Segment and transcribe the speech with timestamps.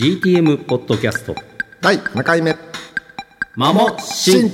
[0.00, 1.34] GTM ポッドキャスト。
[1.82, 2.56] 第7回目。
[3.54, 4.50] マモシン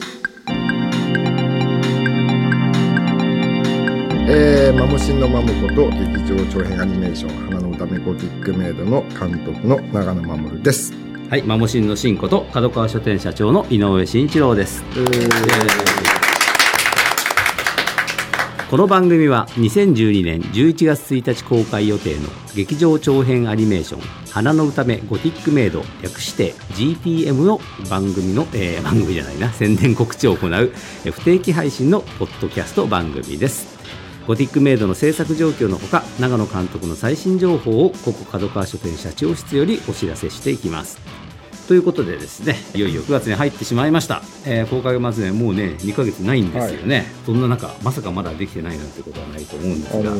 [4.29, 10.93] えー、マモシンのマムこと劇場長編アニメーション花の歌めゴティックメイドの監督の長野守です、
[11.31, 14.83] はいマモシンのシンこと角川書店社長の井上慎一郎です。
[14.97, 15.96] えー
[18.77, 27.59] この番組は2012年11月1日公開予定の劇場長編アニメーション「花の歌めゴティックメイド」略して GTM の
[27.89, 30.73] 番組の、えー番組じゃないな宣伝告知を行う
[31.11, 33.79] 不定期配信のポッドキャスト番組です。
[34.27, 41.16] ゴティックメイドの制作状況のほか長野監督の最新情報をここ角川書店社長室よりお知らせしていきます。
[41.67, 50.13] ということでですねいよいよ9月に入ってしまいました、えー公開がまずねもうね2ヶ月ないんですよね、そんな中まさかまだできてないなんてことはないと思うんですが。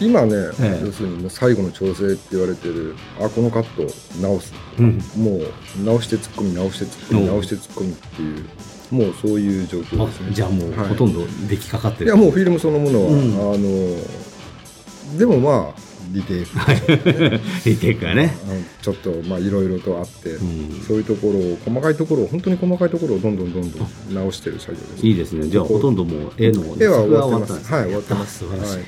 [0.00, 0.86] 今ね、ええ。
[0.86, 3.82] 要するにもう最後の調整って言われてるあこのカット
[4.22, 4.98] 直す、うん。
[5.16, 5.52] もう
[5.84, 7.22] 直して突っ込み直して突っ込おう。
[7.22, 8.44] み直して突っ込みっていう
[8.90, 10.30] もうそういう状況あですね。
[10.30, 10.88] じゃあもうはい。
[10.90, 13.18] ほとんど出来かかってる、いやもうフィルムそのものは、うん。
[13.18, 13.22] あ
[13.58, 16.50] のでもまあリテイク
[17.68, 18.36] リテイクがね、
[18.82, 20.82] ちょっとまあいろいろとあって、うん。
[20.86, 25.06] そういうところを細かいところを本当に細かいところをどんどんどんどん直してる作業です。
[25.06, 25.48] いいですね。
[25.48, 27.72] じゃあほとんどもう絵の絵は終わってます。
[27.72, 28.44] はい終わってます。
[28.44, 28.84] あ素晴らしい、はい。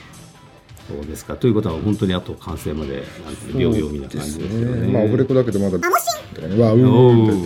[0.88, 1.34] そうですか。
[1.34, 3.04] ということは本当にあと完成まで
[3.54, 4.88] 秒々みな感じですよね。
[4.88, 5.90] まあオフレコだけどまだと
[6.40, 7.44] かねわうおー。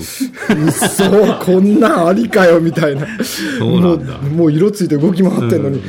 [0.49, 3.07] ーうっそこんなんありかよみたいな。
[3.59, 4.19] そうなんだ。
[4.19, 5.83] もうもう色ついて動き回ってんのに、うん。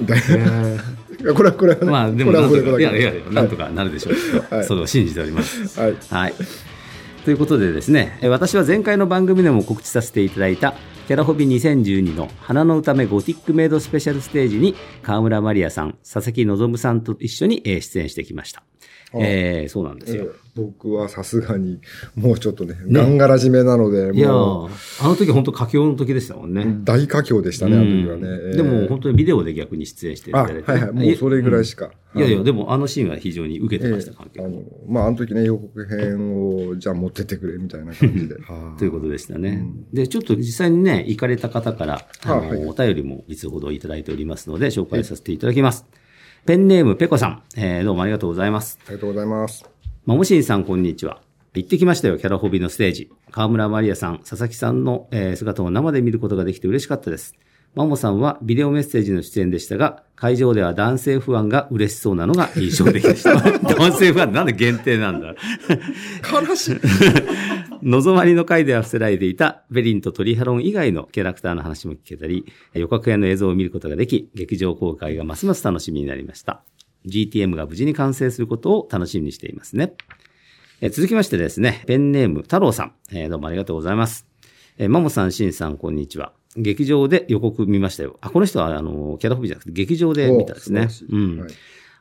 [0.00, 0.93] みたいな
[1.32, 4.64] これはこれはね、まあでもなんとかいやいやなんとかなるでしょうはい。
[4.64, 5.80] それを信じております。
[5.80, 5.96] はい。
[6.10, 6.34] はい。
[7.24, 10.74] ということでですね、え私は前回の番組でも告知させていただいた、
[11.06, 16.44] キャラホビ2012の花の歌めゴティックメイドスペシャルステージに、河村マリアさん、佐々木
[16.74, 18.60] 希さんと一緒にえー出演してきました。
[18.60, 19.18] あ。
[19.20, 20.24] えーそうなんですよ。
[20.24, 21.80] ええ僕はさすがに
[22.14, 26.62] もうちょっとねガンガラ締めなので、いやもーあの時本当佳境の時でしたもんね。
[26.62, 28.56] う大佳境でしたね、あの時はね、うんええ。
[28.56, 30.92] でも本当にビデオで逆に出演していあただいて、はいはい。
[30.92, 39.66] もうそれぐらいしか、いやいや、はいでもあのシーンは非常に受けてました、関係あのまああの時ね予告編をじゃあ持ってってくれみたいな感じで、は あということでしたね。
[39.92, 42.48] で、ちょっと実際にね、行かれた方から、あの、はい。
[42.50, 45.84] はいお便りもいつほどいただいておりますので、紹介させていただきます。
[46.46, 48.78] ペンネームペコさん、えーどうもありがとうございます。
[48.86, 49.73] ありがとうございます
[50.06, 51.22] まもしんさん、こんにちは。
[51.54, 53.10] 行ってきましたよ、キャラホビのステージ。
[53.30, 57.34] 河村マリアさん、佐々木さんの、えー姿を生で見ることができて嬉しかったです。
[57.74, 63.34] マモさんはビデオメッセージの出演でしたが、会場では男性ファンが嬉しそうなのが印象的でした。
[63.64, 65.34] 男性ファンなんで限定なんだ？
[66.46, 66.76] 悲しい
[67.82, 72.44] 望まりの回では伏せられていたベリンとトリハロン以外のキャラクターの話も聞けたり、
[72.74, 76.62] 予告編の映像を見ることができ、劇場公開がますます楽しみになりました。
[77.06, 79.94] GTM が無事に完成することを楽しみにしていますね。
[80.80, 84.26] えー続きましてですね、ペンネーム太郎さん、えーどうもありがとうございます。
[84.78, 86.32] えーマモさん、シンさん、こんにちは。
[86.56, 88.16] 劇場で予告見ましたよ。
[88.20, 91.40] あ、この人は、あの、キャラホビじゃなくて、劇場で見たんですねうん。
[91.40, 91.50] はい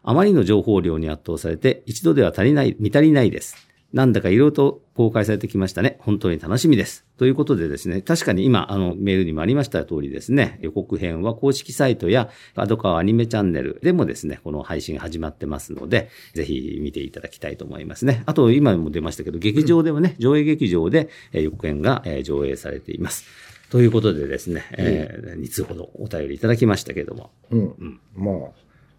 [0.05, 3.55] あまりの情報量に圧倒されて、一度では足りない、見足りないです。
[3.93, 5.97] なんだか色々と公開されてきましたね。
[5.99, 7.05] 本当に楽しみです。
[7.17, 18.23] ということでですね、確かに今、あの、メールにもありました通りですね、予告編は公式サイトや、角川アニメチャンネルでもですね、この配信始まってますので、ぜひ見ていただきたいと思いますね。
[18.25, 23.25] あと、今も出ましたけど、劇場でもね、上映劇場で、えー予告編が、えー上映されています。
[23.69, 28.35] ということでですね、えー、2通ほどお便りいただきましたけれども、うん、まあ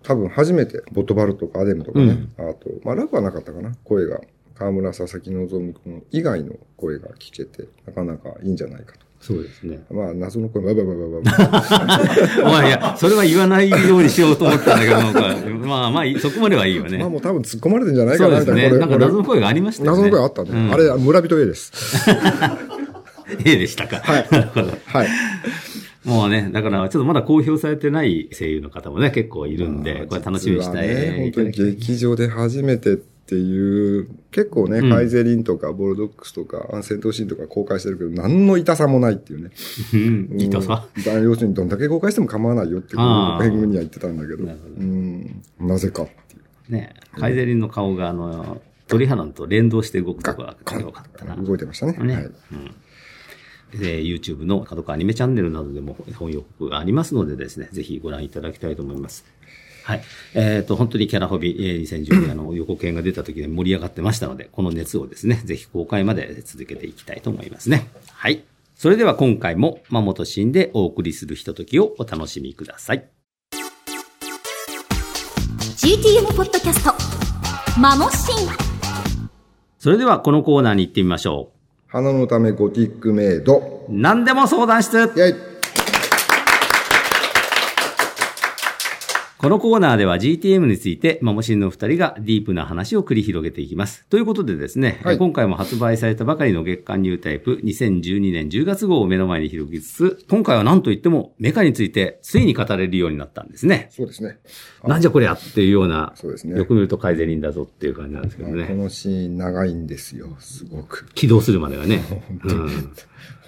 [0.02, 4.20] 多分初めてボトバルとかアデムとかね、あとまあラブはなかったかな声が
[4.58, 9.82] 河村佐々木希君以外の声が聞けてなかなかいいんじゃないかとそうですね。
[9.90, 11.60] まあ謎の声バババババ
[12.42, 15.00] バお前いや、それは言わないようにしようと思ったんだけど、
[15.66, 16.98] まあまあそこまではいいよね。
[16.98, 18.68] まあもう多分突っ込まれてんじゃないかそうですね。
[18.68, 20.02] なみたいななんか謎の声がありましたよね。
[20.02, 21.72] 謎の声あったね、うんあれ村人 A です
[23.46, 24.00] A でしたか。
[24.00, 24.72] はいなるほど。
[24.84, 25.08] はい
[26.04, 30.86] もうね、だからちょっとまだ公表されてない声優の方もね、結構いるんで、これ楽しみにしたい。
[30.88, 39.50] ね、本当に劇場で初めてっていう、結構ね、うんハイゼリンとかボルドックスとか、戦闘シーンとか公開してるけど、何の痛さもないっていうね。
[39.94, 39.96] う
[40.36, 40.86] ん、痛さ？
[40.94, 46.38] うんだ要するにどんだけ公開しても構わないよって、あー弁軍には言ってたんだけど、なうん、なぜかってい
[46.68, 46.72] う。
[46.72, 51.36] ね、カイゼリンの顔が、あの、鳥肌と連動して動くとこがよかったな。
[51.36, 51.94] 動いてましたね。
[51.94, 52.14] ね。
[52.14, 52.24] はい。
[52.24, 52.34] うん
[53.72, 59.24] で YouTube の角川アニメチャンネルなどでも本予告がありますのでですね、ぜひご覧いただきたいと思います。
[59.84, 60.02] はい。
[60.32, 67.88] えっ、と、本当にキャラホビ、えー2010年あの予告編が出た時で盛り上がってましたので、この熱をですね、ぜひ公開まで続けていきたいと思いますね。
[68.10, 68.42] はい。
[68.76, 73.04] それでは今回も、マモとシンでお送りするひとときをお楽しみください。
[75.76, 76.94] GTM ポッドキャスト
[77.78, 78.48] マモシン
[79.78, 81.50] それではこのコーナーに行ってみましょ
[81.88, 83.86] 花のためゴティックメイド。
[83.86, 83.92] う。
[83.92, 85.53] 何でも相談室イェイ
[89.44, 94.06] このコーナーでは GTM について、マモシンの二人がディープな話を繰り広げていきます。
[94.06, 103.90] ということでですね、はい今回も発売されたばかりの月間ニュータイプ2012年10月号を目の前に広げつつ、今回は何と言ってもメカについてついに語れるようになったんですね。
[103.90, 104.38] そうですね。
[104.82, 108.74] あなんじゃこりゃっていうような、そうですねよく見ると改善輪だぞっていう感じなんですけどこね。
[108.74, 111.04] のシーン長いんですよ、すごく。
[111.14, 112.02] 起動するまでがね。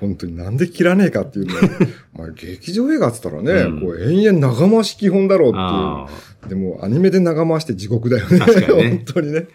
[0.01, 1.63] 本当に、なんで切らねえかっていうのは、
[2.13, 5.86] まあ劇場映画って言ったらね、うんこう延々長回し基本だろうってあいう。
[6.49, 8.39] でもアニメで長回して地獄だよね。
[8.39, 9.49] 確かにね 本当にね。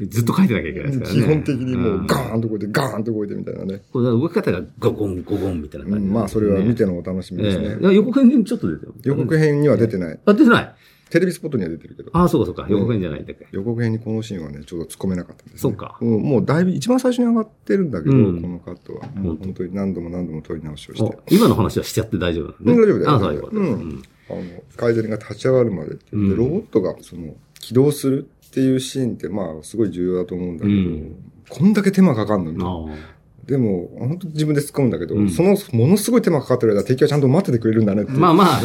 [0.00, 1.20] ーずっと書いてなきゃいけないですからね。
[1.22, 3.82] 基本的にもんうガーンと動いて、ガーンと動いてみたいなね。
[3.92, 7.78] これ動き方がゴゴンゴゴンみたいなう感じ、んまあそれは見てのお楽しみですええね。
[7.80, 8.92] いや予告編にちょっと出てる。
[9.04, 10.18] 予告編には出てない。
[10.24, 10.74] あ、出てない？
[11.10, 12.10] テレビスポットには出てるけど。
[12.12, 12.66] ああ、そうかそうか。
[12.68, 13.46] 予告編じゃないんだっけ。
[13.52, 15.58] 予告編にこのシーンはね、ちょうど突っ込めなかったんです、ね。
[15.60, 19.06] そうかんもうだいぶ一番最初に上がってるんだけど、うんこのカットは。
[19.14, 21.16] もう本当に何度も何度も撮り直しをして。
[21.16, 24.42] あ今の話はしちゃって大丈夫なんうん大丈夫だよああ、そううんあの、
[24.76, 26.36] カイゼリンが立ち上がるまでって言って、うん。
[26.36, 31.32] ロボットがその起動するっていうシーンってまあすごい重要だと思うんだけど、うん。
[31.48, 33.13] こんだけ手間かかんのみたいな。
[33.46, 38.60] あでも、本当自分で突っ込むんだけど、うんそのものすごい手間かかってる間、敵はちゃんと待っててくれるんだねってまあまあ、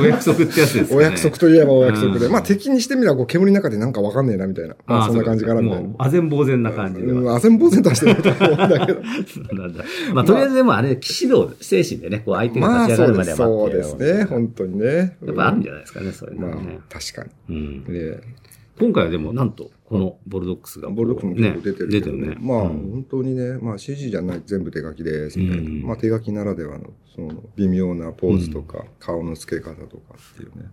[0.00, 0.96] お約束ってやつですね。
[0.96, 2.26] お約束といえばお約束で。
[2.26, 4.76] うんまあ敵にしてみればこう煙の中でなんかわかんねえなみたいな。
[4.86, 5.90] まあそんな感じかなみたいな。
[5.98, 7.12] あぜんぼうぜんな感じで。
[7.30, 9.00] あぜんぼうぜんとはしてないと思うんだけど。
[9.54, 9.84] なんだ
[10.14, 14.24] まあ、とりあえずでもあれ、騎士道、精神でね、こう相手がまあ立ち上がるまそうでは待ってうですね。
[14.24, 15.16] 本当にね。
[15.26, 16.78] やっぱあるんじゃないですかね、そういうまあのはね。
[16.88, 17.92] 確かうんに。
[17.92, 18.20] で、
[18.78, 20.90] 今回はでも、なんと、このボルドックスが。
[20.90, 22.28] ボルドックスも結構出てるけどね。
[22.28, 22.36] ね。
[22.40, 25.62] まあ、うん本当にね、まあ CG じゃない、全部手書きです、みたいな。
[25.62, 30.66] うんまあ手書きならではの、その微妙なポーズとか、顔の付け方とかっていうね。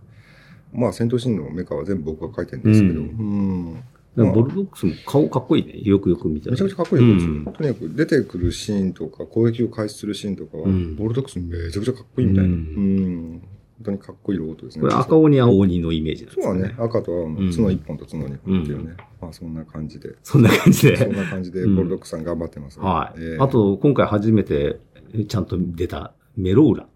[0.72, 3.82] まあ戦闘シーンのメカは全部僕が書いてるんですけど、ううん。
[4.16, 5.80] ボルドックスも顔かっこいいね。
[5.82, 6.52] よくよく見たら。
[6.52, 12.50] めちゃくちゃかっこいいですよ、うんとにかく出てくるシーンとか、攻撃を開始するシーンとかは、うんボルドックスめちゃくちゃかっこいいみたいな。
[12.50, 13.40] ううんん。
[13.40, 13.42] 本
[13.84, 14.82] 当にかっこいいロボットですね。
[14.82, 16.60] これ赤鬼青鬼のイメージなんですかね。
[16.60, 16.74] そうだね。
[16.78, 18.94] 赤と青のうん角一本と角二本っていうね。
[19.20, 20.14] まあそんな感じで。
[20.22, 20.96] そんな感じで。
[20.96, 23.20] そんな感じで、ボルドックさん頑張ってます、はい。
[23.20, 24.80] ええあと、今回初めて、
[25.28, 26.86] ちゃんと出たメローラ。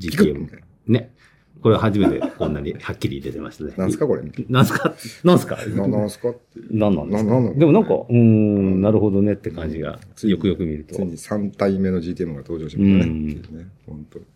[0.00, 0.48] GTM
[0.86, 1.14] ね。
[1.62, 3.70] これ初めてこんなにはっきり出てましたね。
[3.70, 3.84] な。
[3.84, 4.22] なんすかこれ？
[4.50, 4.94] なんすか？
[5.24, 5.56] なんすか？
[5.56, 6.28] な、なんすか？
[6.28, 6.76] っていう。
[6.76, 7.30] なんなんですか？
[7.30, 11.06] ななんなんでもなんか、うーん、なるほどねって感じが、よくよく見るとつい。
[11.06, 13.10] に3体目の GTM が登場しましたね。
[13.10, 13.66] うんね。
[13.86, 14.26] 本当に。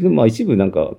[0.00, 0.96] でもまあ一部なんか、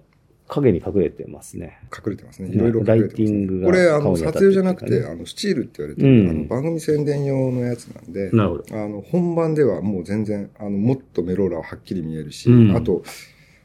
[0.49, 1.79] 影に隠れてますね。
[1.95, 2.49] 隠れてますね。
[2.49, 8.65] ねいろいろ隠れてます、ライティングがこれ、あの、撮影じゃなくて、あの、スチールって言われてる、うんあの、番組宣伝用のやつなんで、なるほど。
[8.71, 13.03] あの、本番ではもう全然、あの、もっとメローラははっきり見えるし、うんあと、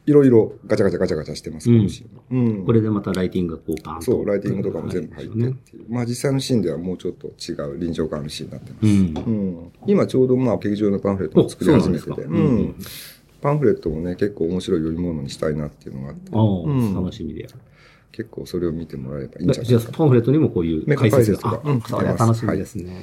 [0.07, 2.67] いろいろガチャガチャガチャガチャしてます、うんこのシーンうん。
[2.67, 4.05] これでまたライティングがこうパーンと。
[4.05, 5.87] そう、ライティングとかも全部入ってねっていう。
[5.89, 8.87] まあ実際のシーンではもうちょっと違う臨場感のシーンになってます。
[8.87, 9.15] うん。
[9.17, 9.31] う
[9.71, 12.77] ん今ちょうどまあ劇場のパンフレットを作り始めてて、うん
[13.45, 17.47] パンフレットもね、結構面白い読み物にしたいなっていうのがあって、楽しみで。
[18.11, 19.99] 結構それを見てもらえればいいんじゃないじゃあ、ですか。
[19.99, 22.95] パンフレットにもこういう解説うんれは楽しみですね。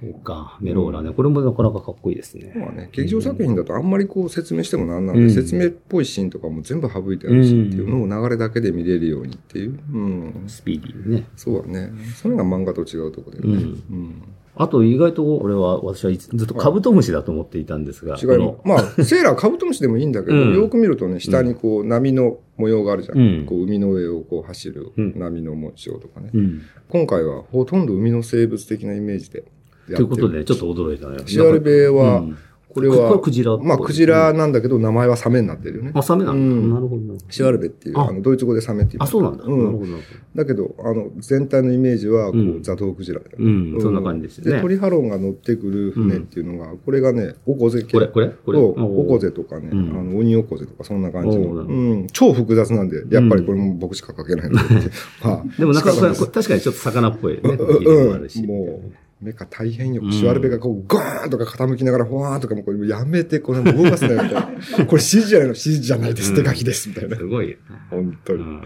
[0.00, 1.10] そうか、メローラね。
[1.12, 2.54] これもなかなかかっこいいですね。
[2.56, 9.78] まあね、劇場作品だとあんまりこう説明してもなんなんで、うん説明っぽいシーンとかも全部省いてあるしっていうのを流れだけで見れるようにっていう。
[9.92, 10.44] うん。
[10.46, 11.26] スピーディーにね。
[11.36, 11.92] そうだね。
[12.16, 13.62] それが漫画と違うところだよね。
[13.90, 14.22] うん
[14.56, 18.16] あと意外と俺は、私はずっとカブトムシだと思っていたんですが。
[18.20, 18.60] 違いも。
[18.64, 23.18] まあ、 セーラーカブトムシでもいいんだけど、うんよく見るとね、下にこう波の模様があるじゃん。
[23.18, 26.30] うんこう海の上をこう走るうん波の模様とかね。
[26.32, 26.60] うん。
[26.88, 29.96] 今回はほとんど海の生物的なイメージでやってる。
[29.96, 31.18] ということで、ね、ちょっと驚いたね。
[31.26, 32.36] シアルベは、うん
[32.74, 35.92] これはは、クジラまあ、クジラなんだけど、名前はサメになってるよね。
[35.94, 36.56] あ、サメなんだ。
[36.56, 37.16] うんなるほど。
[37.30, 39.02] シワルベっていう、ああの、ドイツ語でサメっていう。
[39.02, 39.44] あ、そうなんだ。
[39.44, 39.72] うん。
[39.72, 40.04] ほどなるほ
[40.34, 43.20] だけど、あの、全体のイメージは、こうザトウクジラ。
[43.38, 44.60] うん、そんな感じですよで、ね。
[44.60, 47.92] トリハロンが乗ってくる船っていうのが、これがね、オコゼ系。
[47.92, 48.28] これ、これ？
[48.28, 48.58] これ？
[48.58, 51.52] オコゼとかね、うんあの、オニオコゼとか、そんな感じの。
[51.52, 52.06] うん。
[52.08, 54.64] 超複雑なんで、やっぱりこれも僕しか書けないので。
[55.22, 57.40] まあでもなんかこれ、仕方ないです確かにちょっと魚っぽいね。
[57.44, 58.92] うん、もう、
[59.24, 60.02] メカ大変よ。
[60.04, 64.42] うんシュワルベがこう、ゴーンとか傾きながら、ほわーんとかもこれ、やめて、これ動かすなよ、みたいな。
[64.50, 66.34] これ指示じゃないの指示じゃないです。
[66.34, 67.24] 手書きです、みたいなす。
[67.24, 67.56] ごい。
[67.90, 68.42] 本当に。
[68.42, 68.62] うん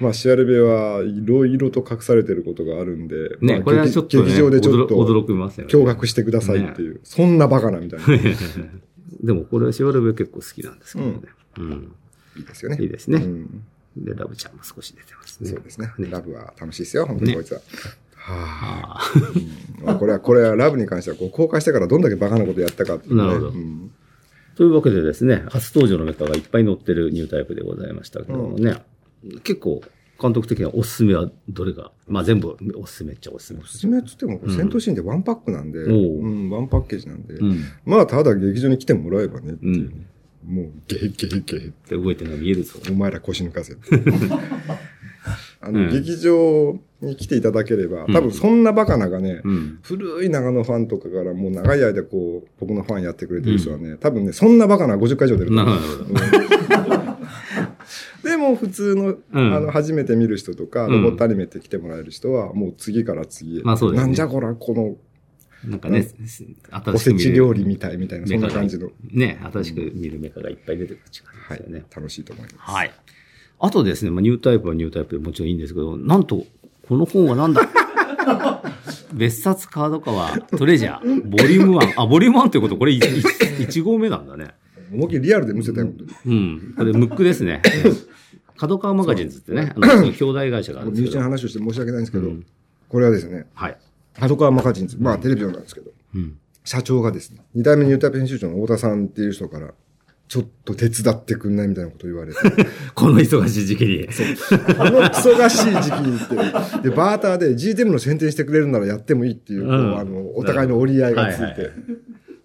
[0.00, 5.72] まあ、シアルベはいろいろと隠されてることがあるんで、まね、あこれはちょっとね、劇場でちょっと驚驚きますよね。
[5.72, 8.14] 驚愕してくださいっていう、そんなバカなみたいな。
[8.14, 8.20] い
[9.22, 11.20] でもこれはシワルベ結構好きなんですけどね。
[11.58, 11.92] うん。
[12.36, 12.78] いですよね。
[12.80, 13.64] いいですねうん
[13.96, 15.50] で、ラブちゃんも少し出てますね。
[15.50, 15.92] そうですね。
[15.98, 17.60] ねラブは楽しいですよ、本当にねこいつは。
[18.26, 23.22] はあ、あまあこれは、これはラブに関してはこう公開してからどんだけバカなことやったかっていうね。
[23.22, 23.90] なるほどうん
[24.54, 24.56] あ。
[24.56, 28.76] というわけでですね、初登場のメカがいっぱい載ってるニュータイプでございましたけどもね、
[29.42, 29.82] 結構
[30.20, 33.64] 監督的にはおすすめはどれがまあ全部おすすめっちゃおすすめお。
[33.64, 35.88] すすめっつっても、戦闘シーンでワンパックなんで、おう
[36.20, 37.64] うん、ワンパッケージなんで、うん。
[37.84, 39.68] まあ、ただ劇場に来てもらえばねってう。
[39.68, 40.06] いうん
[40.46, 42.78] もう、ゲーゲーゲーで動いてるのが見えるぞ。
[42.90, 43.76] お前ら腰抜かせ。
[45.66, 49.78] あの、うん劇場に来ていただければ、多分そんなバカながね、うん。
[49.82, 55.78] 古い長野ファンとかからもう長い間こう、僕のファンやってくれてる人はね、多分ね、そんなバカな50回以上出るとな思る
[58.22, 58.24] う。
[58.24, 63.62] でも普通の、うんあの、初めて見る人とか、うんロボットアニメって来てもらえる人は、もう次から次へ。
[63.62, 64.96] まあそうですねなんじゃこら、この
[65.66, 66.06] なんかね、
[66.86, 67.14] おせ。
[67.14, 68.90] ち料理みたいみたいな、そんな感じの。
[69.12, 71.84] ね、新しく見るメカがいっぱい出てくるってはい。
[71.94, 72.56] 楽しいと思います。
[72.58, 72.92] はい。
[73.60, 76.44] あとですね、まあ、ニュータイプはニュータイプでもちろんいいんですけど、なんと、
[76.88, 77.62] この本はなんだ？
[79.14, 82.00] 別冊カードカワトレジャー、ボリューム1。
[82.00, 84.54] あ、ボリューム1ということ、これ 1, 号目なんだね。
[84.92, 86.36] 思いっきりリアルで見せたよ、本当に。
[86.36, 86.74] うん。
[86.76, 87.62] これ、ムックですね。
[88.56, 91.10] 角川マガジンズってね、あの、兄弟会社があるんですけど。
[91.10, 92.46] 身内の話をして申し訳ないんですけど、うん
[92.88, 93.76] これはですね、はい。
[94.20, 96.36] 角川マガジンズ、まあテレビなんですけど、うん。
[96.64, 99.74] 社長がですね、二代目ニュータイプ編集長の太田さんっていう人から、
[100.34, 102.40] ちょっと手伝ってくんないみたいなこと言われて、
[102.96, 104.04] この忙しい時期に。
[104.04, 104.10] こ
[104.82, 111.70] の忙しい時期にって、で、バーターで GTM の宣伝してくれるならやってもいいっていう、こううんあの、お互いの折り合いがついて、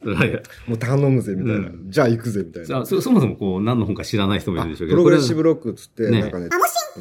[0.05, 2.81] はいもう頼むぜみたいな、うじゃあ行くぜみたいな。
[2.81, 4.97] あそそもそもこう、何の本か知らない人もいるでしょうけど。
[4.97, 6.21] プログレッシこブロックっつって、ね。
[6.21, 6.49] なんかね、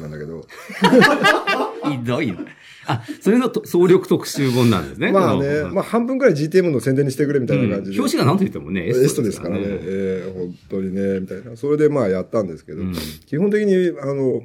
[0.01, 0.41] なんだけど、れ
[1.89, 2.39] ひどいな。
[2.85, 5.11] あ、それのと総力特集本なんですね。
[5.11, 7.97] まあね、まあ半分くらい GTM の宣伝にしてくれみたいな感じで。
[7.97, 9.63] うん表紙が何と言ってもね、エストですからね。
[9.65, 11.55] ええ本当にね、みたいな。
[11.55, 12.93] それでまあやったんですけど、うん
[13.25, 14.43] 基本的に、あの、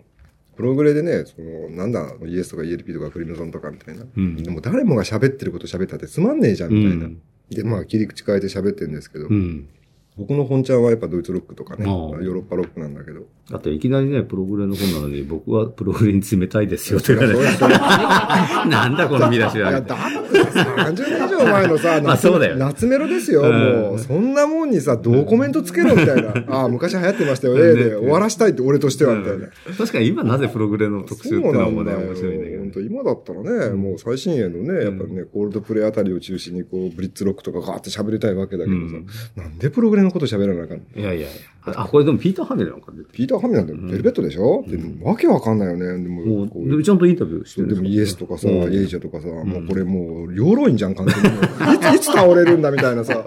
[0.56, 4.04] プログレでね、その、なんだ、イエスとか ELP とかクリムゾンとかみたいな。
[4.16, 7.04] うんでも誰もが喋ってること喋ったってつまんねえじゃん、みたいな。
[7.06, 9.68] うんで、まあ切り口変えて喋ってるんですけど、うん。
[10.16, 11.92] 僕の本ちゃんはやっぱドイツロックとかね、ああ
[12.22, 13.22] ヨーロッパロックなんだけど。
[13.50, 17.60] だっていきなりね、プログレの本なのに、僕はプログレに冷たいですよって言われて。
[18.70, 19.72] なんだこの見出しいや、は。
[19.72, 23.98] だって30年以上前のさ、 まあそうだよ夏メロですよ、うんもう。
[23.98, 26.32] そんなもんにさ、どうコメントつけろみたいな。
[26.48, 29.48] ああ、昔流行ってましたよ、A で終わらしたいって俺としては、みたいな。
[29.76, 32.58] 確かに今なぜプログレの特集ってのもね、面白いんだけどね。
[32.58, 39.06] 本当今だったらね、もう最新鋭のね、やっぱね、コールドプレイあたりを中心に、こう、ブリッツロックとかガーって喋りたいわけだけどさ、うん
[39.36, 41.30] なんでプログレのこと喋らなあかんのいやいやいや。
[41.66, 46.02] あ、これでもピーター・ハミルなんか出てピーター・ハミなんてベルベットでしょ、ってわけわかんないよね。
[46.02, 51.96] でも、こうでちゃんとインタビューしてるんでもイエスとかさ、うんエイジャとかさ、もうこれもう、養老院じゃん、完全に。
[51.96, 53.24] いつ、倒れるんだみたいなさ。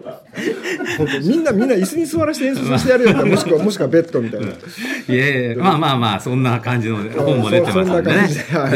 [0.98, 3.26] 本当みんな、みんな椅子に座らせて演出してやるよ。
[3.26, 4.48] もしくは、もしくはベッドみたいな。
[4.48, 8.28] いやいやまあまあまあ、そんな感じの本も出てますんでね。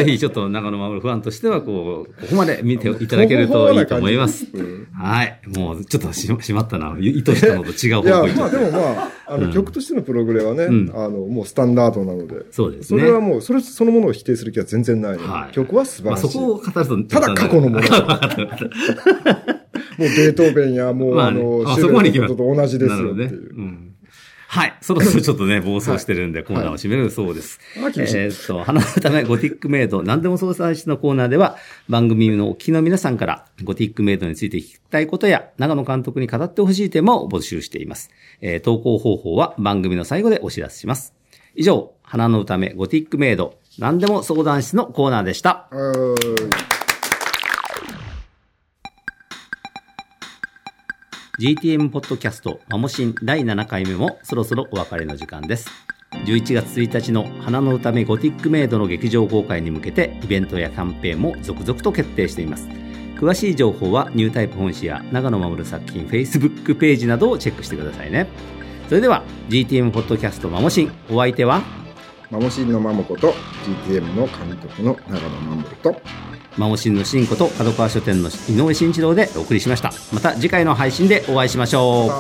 [0.04, 4.48] ぜひちょっと長野守ファンとしては、こう、ここまで見ていただけるといいと思います。
[4.54, 5.40] うんはい。
[5.56, 6.96] もう、ちょっとししまったな。
[7.00, 12.46] 意図したのと違ういや、方向行っちゃまあでもまあ、あの、うん曲としてのプログレはね、うんあの、もうスタンダードなので。
[12.52, 13.00] そうですね。
[13.02, 16.30] それはもう、それそのものを否定する気は全然ないはい曲は素晴まあ、らしい。
[16.32, 17.88] そこを語ると、ただ過去のもの も
[19.98, 22.92] うベートーベンや、もう、まあねあの、あシュレットと同じです。
[23.02, 23.56] よっていう。
[23.56, 23.91] うん
[24.54, 24.78] はい。
[24.82, 27.58] そろそろちょっとね、暴走してるんで、コーナーを締めるそうです。
[27.78, 31.56] あ厳しいえーっと、花のためゴティックメイド、何でも相談しのコーナーでは、
[31.88, 38.10] 番組のお聞きの皆さんから、ゴティックメイドについて聞きたいことや、長野監督に語ってほしいテーマを募集しています。
[38.42, 41.14] えー投稿方法は番組の最後でお知らせします。
[41.56, 45.70] 以上、花の歌めゴティックメイド、何でも相談室のコーナーでした。
[51.42, 55.72] GTM ポッドキャストマモシン第7回目もそろそろお別れの時間です。
[56.28, 62.68] 11月1日の花の歌めゴティックメイドの劇場公開に向けてイベントやキャンペーンも続々と決定しています。
[63.16, 68.28] 詳しい情報はニュータイプ本誌や長野守作品 Facebook ページなどをチェックしてくださいね。
[68.88, 71.64] それでは GTM ポッドキャストマモシンお相手は？
[72.30, 73.34] マモシンのマモこと、
[73.88, 76.02] GTM の監督の長野守と、
[76.58, 79.92] マモシンの新子と角川書店の井上慎一郎でお送りしました。
[80.14, 82.12] また次回の配信でお会いしましょう。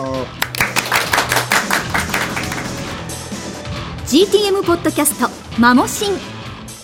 [4.07, 6.13] GTM ポッドキャストマモシン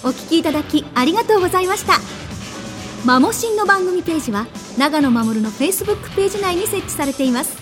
[0.03, 1.99] お聞きいただきありがとうございました。
[3.05, 7.57] マモシンの番組ページは長野守の Facebook ページ内に設置されています。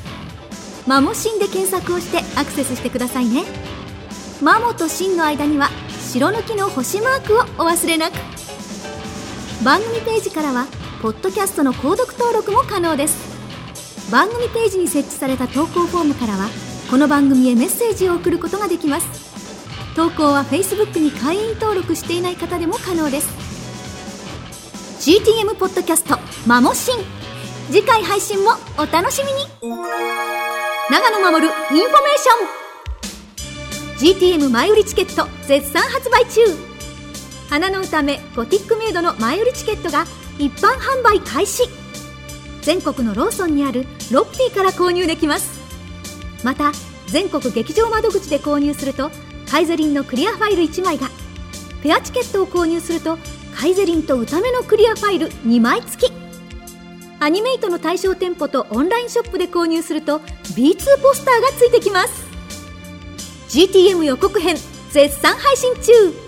[0.88, 3.44] マモシンで検索をしてアクセスしてくださいね。
[4.42, 8.35] マモとシンの間には白抜きの星マークをお忘れなく。
[9.64, 10.68] 番組ページからは
[11.02, 14.12] ポッドキャストの購読登録も可能です。
[14.12, 16.50] 番組ページに設置された投稿フォームからは
[16.90, 19.96] この番組へメッセージを送ることができます。
[19.96, 23.30] 投稿は Facebook に会員登録していない方でも可能です。
[25.10, 27.04] GTM ポッドキャストまも☆しん。
[27.68, 29.76] 次回配信もお楽しみに。
[30.92, 34.44] 永野護インフォメーション。
[34.44, 36.75] GTM 前売りチケット絶賛発売中。
[37.50, 40.06] 花の詩女ゴティックメイドの前売りチケットが
[40.38, 41.64] 一般販売開始。
[42.62, 45.60] 全国のローソンにあるロッピーから購入できます。
[46.44, 46.72] また
[47.08, 49.12] 全国劇場窓口で購入すると
[49.50, 51.08] カイゼリンのクリアファイル1枚が
[51.84, 53.18] ペアチケットを購入すると
[53.56, 56.12] カイゼリンと歌目のクリアファイル2枚付き。
[57.20, 60.20] アニメイトの対象店舗とオンラインショップで購入すると
[60.56, 62.26] B2 ポスターがついてきます。
[63.50, 64.58] GTM 予告編
[64.92, 66.25] 絶賛配信中。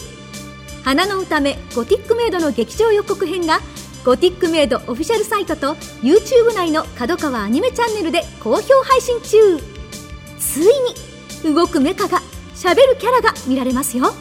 [0.87, 3.59] 花の歌目ゴティックメイドの劇場予告編が
[4.05, 9.57] ゴティックメイドオフィシャルサイトと YouTube 内の角川アニメチャンネルで好評配信中。
[10.39, 12.21] ついに動くメカが
[12.55, 14.13] しゃべるキャラが見られますよ。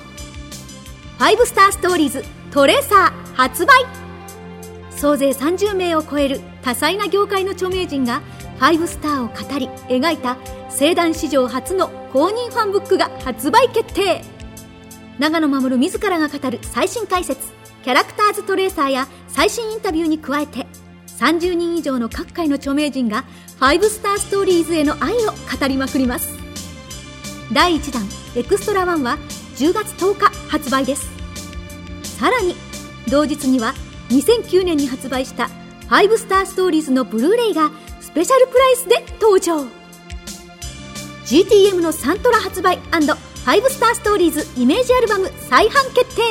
[1.21, 3.87] 5スターストーリーズトレーサー発売。
[4.91, 8.23] 総勢30名を超える多彩な業界の著名人が
[8.59, 10.37] 5スターを語り描いた
[10.69, 14.36] 生団史上初の公認ファンブックが発売決定。
[15.19, 17.49] 長野守自らが語る最新解説
[17.83, 20.67] キャラクターズトレーサーや最新インタビューに加えて
[21.19, 23.25] 30人以上の各界の著名人が
[23.61, 26.37] 5スターストーリーズへの愛を語りまくります。
[27.53, 28.03] 第1弾
[28.35, 29.17] エクストラ1は
[29.57, 31.09] 10月10日発売です。
[32.19, 32.55] さらに
[33.09, 33.73] 同日には
[34.11, 35.49] 2009年に発売した
[35.89, 37.71] 5スターストーリーズのブルーレイが
[38.01, 39.65] スペシャルプライスで登場。
[41.25, 42.79] GTM のサントラ発売
[43.47, 46.23] &5 スターストーリーズイメージアルバム再販決定。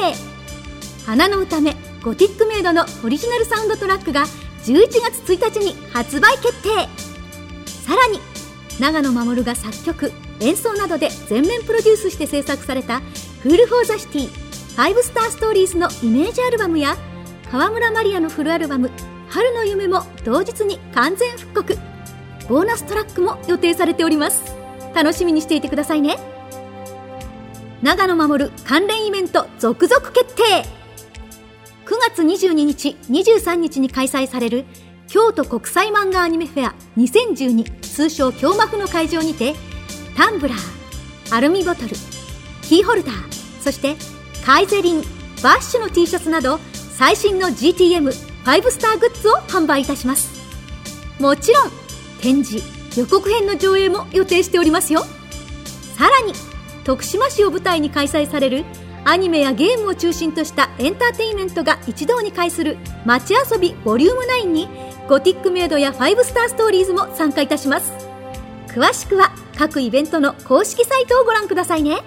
[1.05, 4.25] 花の歌目ゴティックメイドのオリジナルサウンドトラックが
[4.65, 6.69] 11月1日に発売決定。
[7.88, 8.19] さらに
[8.81, 13.00] 永野護が作曲演奏などで全面プロデュースして制作された
[13.41, 14.29] 「フール・フォー・ザ・シティ
[14.75, 16.98] 5スター・ストーリーズ」のイメージアルバムや
[17.50, 18.91] 川村万梨阿のフルアルバム
[19.29, 21.77] 「春の夢」も同日に完全復刻。
[22.50, 24.43] ボーナストラックも予定されております。
[24.93, 26.35] 楽しみにしていてくださいね。
[27.86, 30.44] 永野護関連イベント続々決定。
[31.86, 34.65] 9月22日23日に開催される
[35.08, 39.54] 京都国際漫画アニメフェア2012通称京マフの会場にて
[40.17, 41.89] タンブラーアルミボトル
[42.63, 43.95] キーホルダーそして
[44.43, 45.02] カイゼリン
[45.43, 48.12] バッシュの T シャツなど最新の GTM5
[48.71, 50.34] スターグッズを販売いたします。
[51.19, 51.69] もちろん
[52.19, 52.65] 展示
[53.00, 55.02] 予告編の上映も予定しておりますよ。
[56.00, 56.34] さらに
[56.86, 58.63] 徳島市を舞台に開催される
[59.04, 64.69] アニメやゲームを中心としたエンターテインメントが一堂に会する街遊びボリューム9に
[65.10, 67.91] ゴティックメイドや5スターストーリーズも参加いたします。
[68.67, 72.02] 詳しくは各イベントの公式サイトをご覧くださいね。